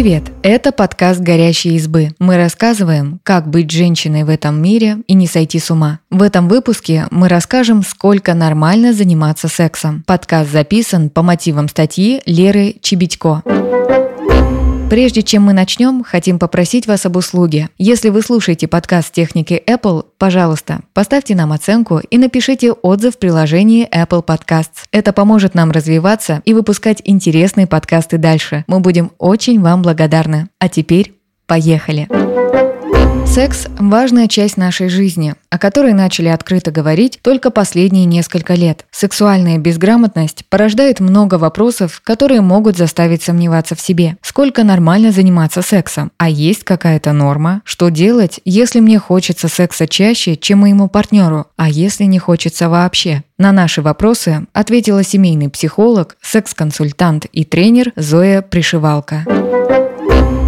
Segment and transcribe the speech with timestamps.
[0.00, 0.32] Привет!
[0.42, 2.12] Это подкаст «Горящие избы».
[2.18, 5.98] Мы рассказываем, как быть женщиной в этом мире и не сойти с ума.
[6.08, 10.02] В этом выпуске мы расскажем, сколько нормально заниматься сексом.
[10.06, 13.42] Подкаст записан по мотивам статьи Леры Чебедько.
[14.90, 17.68] Прежде чем мы начнем, хотим попросить вас об услуге.
[17.78, 23.88] Если вы слушаете подкаст техники Apple, пожалуйста, поставьте нам оценку и напишите отзыв в приложении
[23.88, 24.86] Apple Podcasts.
[24.90, 28.64] Это поможет нам развиваться и выпускать интересные подкасты дальше.
[28.66, 30.48] Мы будем очень вам благодарны.
[30.58, 31.14] А теперь
[31.46, 32.08] поехали!
[33.30, 38.86] Секс– важная часть нашей жизни, о которой начали открыто говорить только последние несколько лет.
[38.90, 44.16] Сексуальная безграмотность порождает много вопросов, которые могут заставить сомневаться в себе.
[44.20, 46.10] Сколько нормально заниматься сексом?
[46.18, 47.62] А есть какая-то норма?
[47.64, 51.46] Что делать, если мне хочется секса чаще, чем моему партнеру?
[51.56, 53.22] А если не хочется вообще?
[53.38, 59.24] На наши вопросы ответила семейный психолог, секс-консультант и тренер Зоя Пришивалка.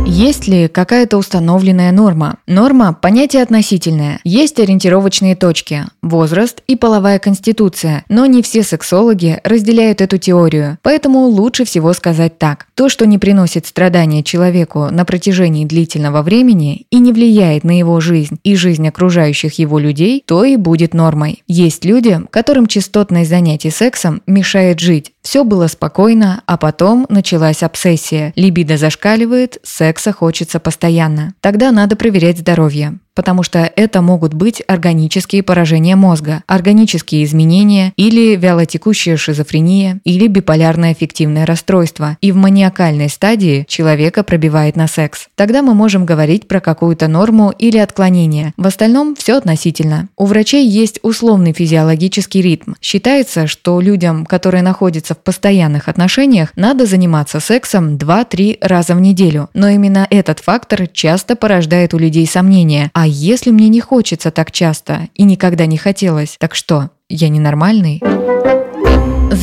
[0.05, 2.37] Есть ли какая-то установленная норма?
[2.47, 4.21] Норма– понятие относительное.
[4.25, 11.27] Есть ориентировочные точки– возраст и половая конституция, но не все сексологи разделяют эту теорию, поэтому
[11.27, 12.67] лучше всего сказать так.
[12.75, 18.01] То, что не приносит страдания человеку на протяжении длительного времени и не влияет на его
[18.01, 21.43] жизнь и жизнь окружающих его людей, то и будет нормой.
[21.47, 25.13] Есть люди, которым частотность занятий сексом мешает жить.
[25.23, 28.33] Все было спокойно, а потом началась обсессия.
[28.35, 29.59] Либидо зашкаливает,
[29.93, 31.35] секса хочется постоянно.
[31.41, 38.37] Тогда надо проверять здоровье потому что это могут быть органические поражения мозга, органические изменения или
[38.37, 42.17] вялотекущая шизофрения или биполярное аффективное расстройство.
[42.21, 45.29] И в маниакальной стадии человека пробивает на секс.
[45.35, 48.53] Тогда мы можем говорить про какую-то норму или отклонение.
[48.57, 50.09] В остальном все относительно.
[50.17, 52.75] У врачей есть условный физиологический ритм.
[52.81, 59.49] Считается, что людям, которые находятся в постоянных отношениях, надо заниматься сексом 2-3 раза в неделю.
[59.55, 64.51] Но именно этот фактор часто порождает у людей сомнения, а если мне не хочется так
[64.51, 68.01] часто и никогда не хотелось, так что, я ненормальный?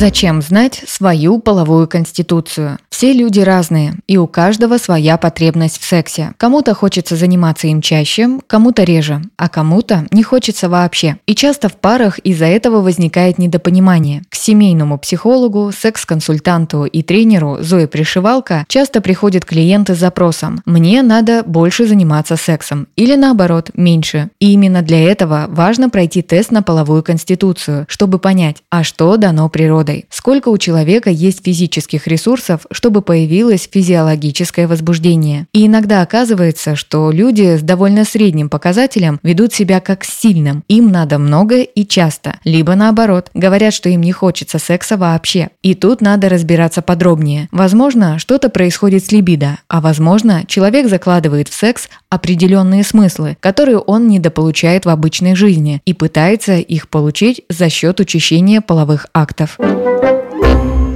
[0.00, 2.78] Зачем знать свою половую конституцию?
[2.90, 6.32] Все люди разные, и у каждого своя потребность в сексе.
[6.36, 11.16] Кому-то хочется заниматься им чаще, кому-то реже, а кому-то не хочется вообще.
[11.26, 14.22] И часто в парах из-за этого возникает недопонимание.
[14.28, 21.42] К семейному психологу, секс-консультанту и тренеру Зои Пришивалка часто приходят клиенты с запросом «мне надо
[21.42, 24.30] больше заниматься сексом» или наоборот, меньше.
[24.40, 29.48] И именно для этого важно пройти тест на половую конституцию, чтобы понять, а что дано
[29.48, 30.06] природой.
[30.10, 35.46] Сколько у человека есть физических ресурсов, чтобы появилось физиологическое возбуждение.
[35.52, 40.64] И иногда оказывается, что люди с довольно средним показателем ведут себя как сильным.
[40.68, 42.38] Им надо много и часто.
[42.44, 45.50] Либо наоборот, говорят, что им не хочется секса вообще.
[45.62, 47.48] И тут надо разбираться подробнее.
[47.52, 54.08] Возможно, что-то происходит с либидо, а возможно, человек закладывает в секс определенные смыслы, которые он
[54.08, 59.58] недополучает в обычной жизни и пытается их получить за счет учащения половых актов.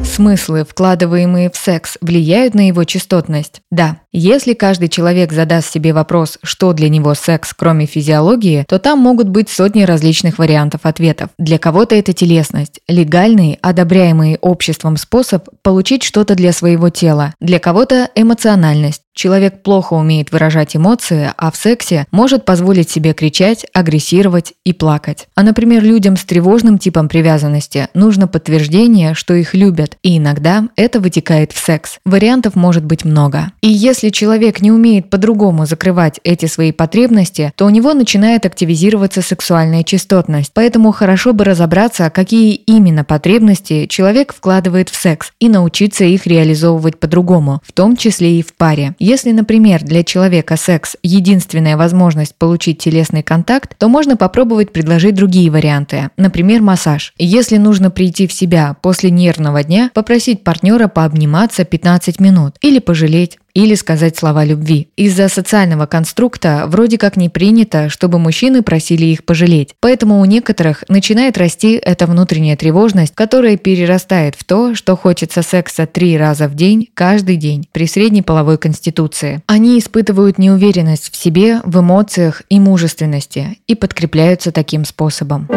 [0.04, 3.60] Смыслы, вкладываемые в секс, влияют на его частотность?
[3.70, 3.98] Да.
[4.16, 9.28] Если каждый человек задаст себе вопрос, что для него секс, кроме физиологии, то там могут
[9.28, 11.30] быть сотни различных вариантов ответов.
[11.36, 17.34] Для кого-то это телесность, легальный, одобряемый обществом способ получить что-то для своего тела.
[17.40, 23.64] Для кого-то эмоциональность, Человек плохо умеет выражать эмоции, а в сексе может позволить себе кричать,
[23.72, 25.28] агрессировать и плакать.
[25.36, 30.98] А, например, людям с тревожным типом привязанности нужно подтверждение, что их любят, и иногда это
[30.98, 31.98] вытекает в секс.
[32.04, 33.52] Вариантов может быть много.
[33.60, 39.22] И если человек не умеет по-другому закрывать эти свои потребности, то у него начинает активизироваться
[39.22, 40.52] сексуальная частотность.
[40.54, 46.98] Поэтому хорошо бы разобраться, какие именно потребности человек вкладывает в секс, и научиться их реализовывать
[46.98, 48.94] по-другому, в том числе и в паре.
[48.98, 55.50] Если, например, для человека секс– единственная возможность получить телесный контакт, то можно попробовать предложить другие
[55.50, 57.12] варианты, например, массаж.
[57.18, 63.38] Если нужно прийти в себя после нервного дня, попросить партнера пообниматься 15 минут или пожалеть,
[63.54, 64.88] или сказать слова любви.
[64.96, 69.74] Из-за социального конструкта вроде как не принято, чтобы мужчины просили их пожалеть.
[69.80, 75.86] Поэтому у некоторых начинает расти эта внутренняя тревожность, которая перерастает в то, что хочется секса
[75.86, 79.42] три раза в день, каждый день, при средней половой конституции.
[79.46, 85.48] Они испытывают неуверенность в себе, в эмоциях и мужественности и подкрепляются таким способом.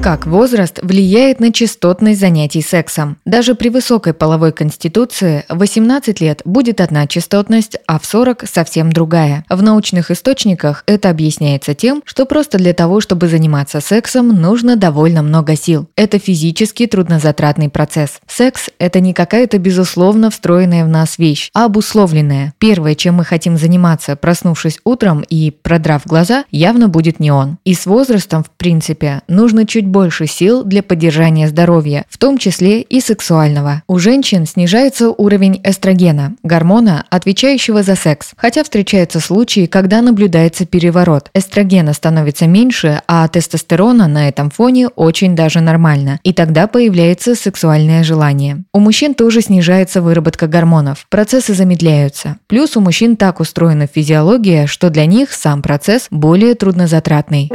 [0.00, 3.18] Как возраст влияет на частотность занятий сексом?
[3.24, 8.92] Даже при высокой половой конституции в 18 лет будет одна частотность, а в 40 совсем
[8.92, 9.44] другая.
[9.50, 15.22] В научных источниках это объясняется тем, что просто для того, чтобы заниматься сексом, нужно довольно
[15.22, 15.88] много сил.
[15.96, 18.20] Это физически труднозатратный процесс.
[18.28, 22.54] Секс– это не какая-то безусловно встроенная в нас вещь, а обусловленная.
[22.58, 27.58] Первое, чем мы хотим заниматься, проснувшись утром и продрав глаза, явно будет не он.
[27.64, 32.82] И с возрастом, в принципе, нужно чуть больше сил для поддержания здоровья, в том числе
[32.82, 33.82] и сексуального.
[33.88, 41.30] У женщин снижается уровень эстрогена, гормона, отвечающего за секс, хотя встречаются случаи, когда наблюдается переворот.
[41.34, 48.04] Эстрогена становится меньше, а тестостерона на этом фоне очень даже нормально, и тогда появляется сексуальное
[48.04, 48.64] желание.
[48.72, 52.36] У мужчин тоже снижается выработка гормонов, процессы замедляются.
[52.46, 57.50] Плюс у мужчин так устроена физиология, что для них сам процесс более труднозатратный.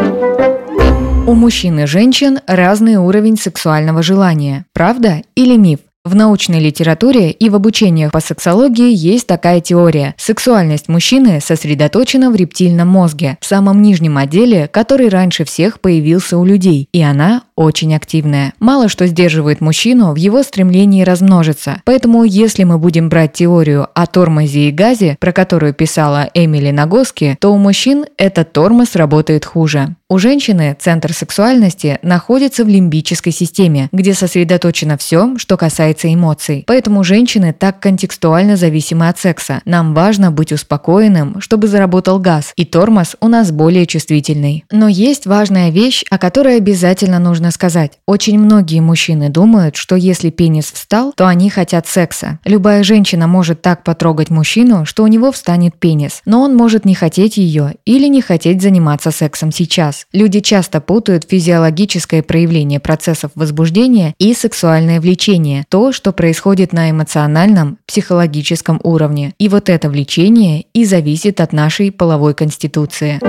[1.26, 4.66] У мужчин и женщин разный уровень сексуального желания.
[4.74, 5.80] Правда или миф?
[6.04, 10.16] В научной литературе и в обучениях по сексологии есть такая теория.
[10.18, 16.44] Сексуальность мужчины сосредоточена в рептильном мозге, в самом нижнем отделе, который раньше всех появился у
[16.44, 18.54] людей, и она очень активная.
[18.60, 21.82] Мало что сдерживает мужчину в его стремлении размножиться.
[21.86, 27.38] Поэтому если мы будем брать теорию о тормозе и газе, про которую писала Эмили Нагоски,
[27.40, 29.96] то у мужчин этот тормоз работает хуже.
[30.10, 36.64] У женщины центр сексуальности находится в лимбической системе, где сосредоточено все, что касается эмоций.
[36.68, 39.62] Поэтому женщины так контекстуально зависимы от секса.
[39.66, 44.66] Нам важно быть успокоенным, чтобы заработал газ, и тормоз у нас более чувствительный.
[44.70, 47.94] Но есть важная вещь, о которой обязательно нужно сказать.
[48.06, 52.40] Очень многие мужчины думают, что если пенис встал, то они хотят секса.
[52.46, 56.96] Любая женщина может так потрогать мужчину, что у него встанет пенис, но он может не
[56.96, 60.06] хотеть ее или не хотеть заниматься сексом сейчас.
[60.14, 67.78] Люди часто путают физиологическое проявление процессов возбуждения и сексуальное влечение, то, что происходит на эмоциональном,
[67.86, 69.34] психологическом уровне.
[69.38, 73.20] И вот это влечение и зависит от нашей половой конституции.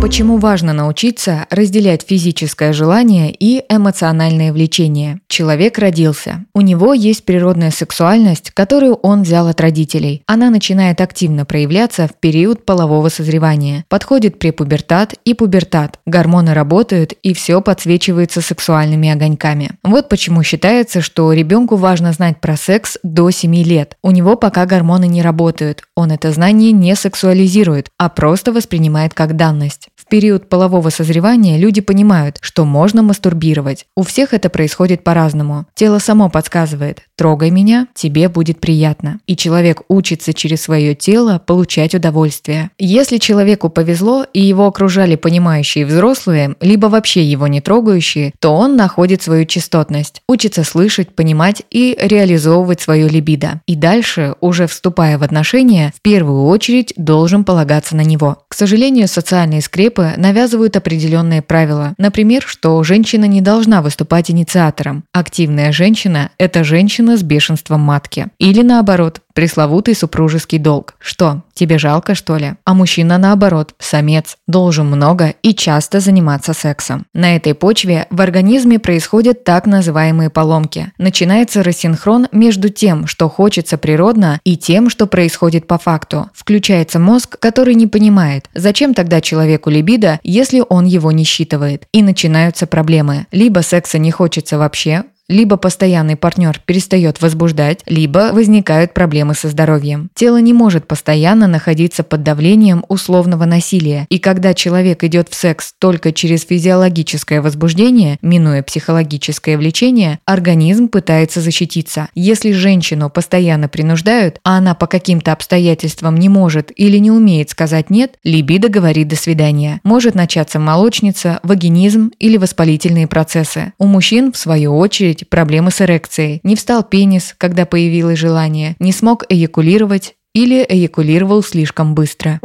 [0.00, 5.20] Почему важно научиться разделять физическое желание и эмоциональное влечение?
[5.28, 6.46] Человек родился.
[6.54, 10.22] У него есть природная сексуальность, которую он взял от родителей.
[10.26, 13.84] Она начинает активно проявляться в период полового созревания.
[13.90, 15.98] Подходит препубертат и пубертат.
[16.06, 19.72] Гормоны работают и все подсвечивается сексуальными огоньками.
[19.84, 23.98] Вот почему считается, что ребенку важно знать про секс до 7 лет.
[24.02, 25.82] У него пока гормоны не работают.
[25.94, 29.89] Он это знание не сексуализирует, а просто воспринимает как данность.
[30.10, 33.86] Период полового созревания люди понимают, что можно мастурбировать.
[33.96, 35.66] У всех это происходит по-разному.
[35.76, 39.20] Тело само подсказывает «трогай меня, тебе будет приятно».
[39.28, 42.70] И человек учится через свое тело получать удовольствие.
[42.76, 48.74] Если человеку повезло и его окружали понимающие взрослые, либо вообще его не трогающие, то он
[48.74, 53.60] находит свою частотность, учится слышать, понимать и реализовывать свою либидо.
[53.68, 58.38] И дальше, уже вступая в отношения, в первую очередь должен полагаться на него.
[58.48, 61.94] К сожалению, социальные скрепы скрепы навязывают определенные правила.
[61.98, 65.04] Например, что женщина не должна выступать инициатором.
[65.12, 68.28] Активная женщина– это женщина с бешенством матки.
[68.38, 70.94] Или наоборот, Пресловутый супружеский долг.
[70.98, 72.54] Что, тебе жалко, что ли?
[72.64, 77.06] А мужчина, наоборот, самец, должен много и часто заниматься сексом.
[77.14, 80.92] На этой почве в организме происходят так называемые поломки.
[80.98, 86.30] Начинается рассинхрон между тем, что хочется природно, и тем, что происходит по факту.
[86.34, 91.86] Включается мозг, который не понимает, зачем тогда человеку либидо, если он его не считывает.
[91.92, 93.26] И начинаются проблемы.
[93.32, 100.10] Либо секса не хочется вообще, либо постоянный партнер перестает возбуждать, либо возникают проблемы со здоровьем.
[100.14, 105.72] Тело не может постоянно находиться под давлением условного насилия, и когда человек идет в секс
[105.78, 112.08] только через физиологическое возбуждение, минуя психологическое влечение, организм пытается защититься.
[112.16, 117.88] Если женщину постоянно принуждают, а она по каким-то обстоятельствам не может или не умеет сказать
[117.88, 119.80] «нет», либидо говорит «до свидания».
[119.84, 123.72] Может начаться молочница, вагинизм или воспалительные процессы.
[123.78, 128.76] У мужчин, в свою очередь, быть проблемы с эрекцией, не встал пенис, когда появилось желание,
[128.78, 132.40] не смог эякулировать или эякулировал слишком быстро.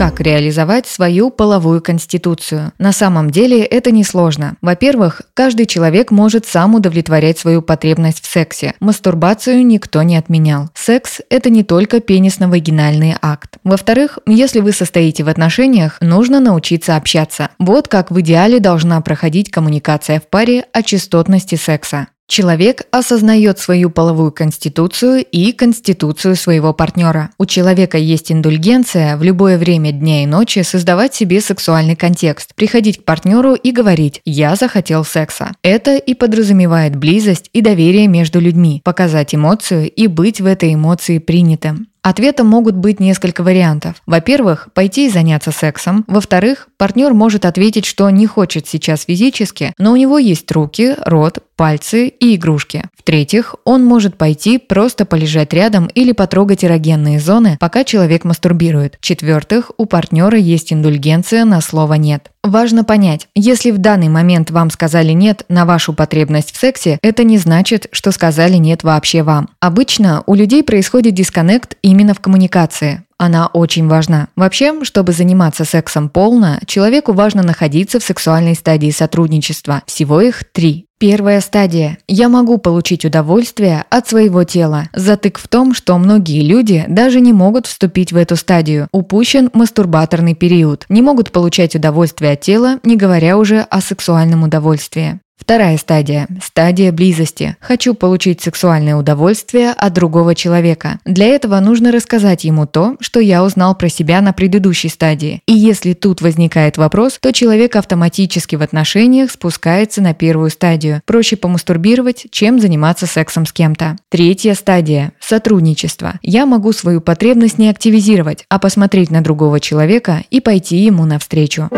[0.00, 2.72] Как реализовать свою половую конституцию?
[2.78, 4.56] На самом деле это несложно.
[4.62, 8.72] Во-первых, каждый человек может сам удовлетворять свою потребность в сексе.
[8.80, 10.70] Мастурбацию никто не отменял.
[10.74, 13.58] Секс– это не только пенисно-вагинальный акт.
[13.62, 17.50] Во-вторых, если вы состоите в отношениях, нужно научиться общаться.
[17.58, 22.06] Вот как в идеале должна проходить коммуникация в паре о частотности секса.
[22.30, 27.30] Человек осознает свою половую конституцию и конституцию своего партнера.
[27.38, 32.98] У человека есть индульгенция в любое время дня и ночи создавать себе сексуальный контекст, приходить
[32.98, 35.50] к партнеру и говорить «я захотел секса».
[35.64, 41.18] Это и подразумевает близость и доверие между людьми, показать эмоцию и быть в этой эмоции
[41.18, 41.89] принятым.
[42.02, 43.96] Ответом могут быть несколько вариантов.
[44.06, 46.04] Во-первых, пойти и заняться сексом.
[46.06, 51.40] Во-вторых, партнер может ответить, что не хочет сейчас физически, но у него есть руки, рот,
[51.56, 52.84] пальцы и игрушки.
[53.10, 58.98] В-третьих, он может пойти просто полежать рядом или потрогать эрогенные зоны, пока человек мастурбирует.
[59.00, 62.30] В-четвертых, у партнера есть индульгенция на слово «нет».
[62.44, 67.24] Важно понять, если в данный момент вам сказали «нет» на вашу потребность в сексе, это
[67.24, 69.48] не значит, что сказали «нет» вообще вам.
[69.58, 74.28] Обычно у людей происходит дисконнект именно в коммуникации она очень важна.
[74.34, 79.82] Вообще, чтобы заниматься сексом полно, человеку важно находиться в сексуальной стадии сотрудничества.
[79.84, 80.86] Всего их три.
[81.00, 81.96] Первая стадия.
[82.08, 84.90] Я могу получить удовольствие от своего тела.
[84.92, 88.86] Затык в том, что многие люди даже не могут вступить в эту стадию.
[88.92, 90.84] Упущен мастурбаторный период.
[90.90, 95.20] Не могут получать удовольствие от тела, не говоря уже о сексуальном удовольствии.
[95.40, 97.56] Вторая стадия– стадия близости.
[97.60, 101.00] Хочу получить сексуальное удовольствие от другого человека.
[101.04, 105.42] Для этого нужно рассказать ему то, что я узнал про себя на предыдущей стадии.
[105.46, 111.02] И если тут возникает вопрос, то человек автоматически в отношениях спускается на первую стадию.
[111.06, 113.96] Проще помастурбировать, чем заниматься сексом с кем-то.
[114.10, 116.20] Третья стадия– сотрудничество.
[116.22, 121.70] Я могу свою потребность не активизировать, а посмотреть на другого человека и пойти ему навстречу.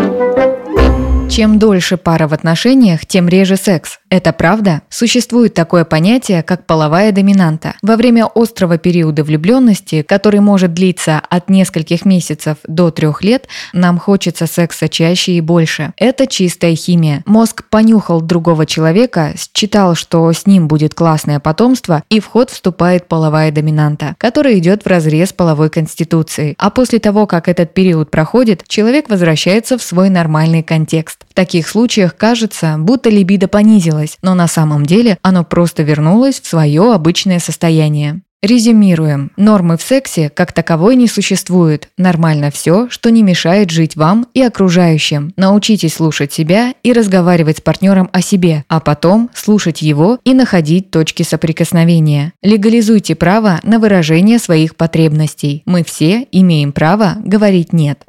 [1.32, 4.00] Чем дольше пара в отношениях, тем реже секс.
[4.12, 4.82] Это правда?
[4.90, 7.76] Существует такое понятие, как половая доминанта.
[7.80, 13.98] Во время острого периода влюбленности, который может длиться от нескольких месяцев до трех лет, нам
[13.98, 15.94] хочется секса чаще и больше.
[15.96, 17.22] Это чистая химия.
[17.24, 23.08] Мозг понюхал другого человека, считал, что с ним будет классное потомство, и в ход вступает
[23.08, 26.54] половая доминанта, которая идет в разрез половой конституции.
[26.58, 31.20] А после того, как этот период проходит, человек возвращается в свой нормальный контекст.
[31.30, 36.46] В таких случаях кажется, будто либидо понизилось, но на самом деле оно просто вернулось в
[36.46, 38.22] свое обычное состояние.
[38.42, 39.30] Резюмируем.
[39.36, 41.88] Нормы в сексе как таковой не существует.
[41.96, 45.32] Нормально все, что не мешает жить вам и окружающим.
[45.36, 50.90] Научитесь слушать себя и разговаривать с партнером о себе, а потом слушать его и находить
[50.90, 52.32] точки соприкосновения.
[52.42, 55.62] Легализуйте право на выражение своих потребностей.
[55.64, 58.02] Мы все имеем право говорить «нет».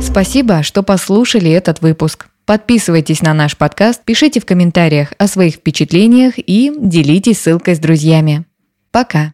[0.00, 2.28] Спасибо, что послушали этот выпуск.
[2.46, 8.44] Подписывайтесь на наш подкаст, пишите в комментариях о своих впечатлениях и делитесь ссылкой с друзьями.
[8.90, 9.30] Пока!